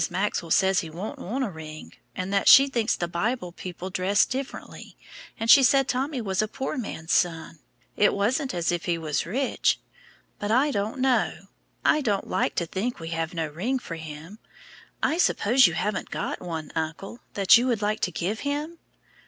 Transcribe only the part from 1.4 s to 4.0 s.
a ring, and that she thinks the Bible people